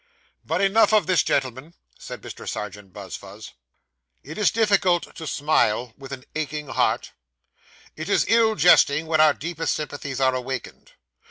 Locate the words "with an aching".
5.95-6.69